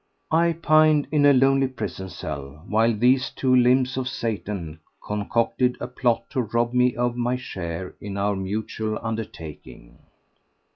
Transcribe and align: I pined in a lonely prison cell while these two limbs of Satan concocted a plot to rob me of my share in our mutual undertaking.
I 0.31 0.53
pined 0.53 1.07
in 1.11 1.27
a 1.27 1.31
lonely 1.33 1.67
prison 1.67 2.09
cell 2.09 2.63
while 2.67 2.91
these 2.91 3.29
two 3.29 3.55
limbs 3.55 3.97
of 3.97 4.07
Satan 4.07 4.79
concocted 5.05 5.77
a 5.79 5.85
plot 5.87 6.23
to 6.31 6.41
rob 6.41 6.73
me 6.73 6.95
of 6.95 7.15
my 7.15 7.35
share 7.35 7.93
in 8.01 8.17
our 8.17 8.35
mutual 8.35 8.97
undertaking. 9.03 9.99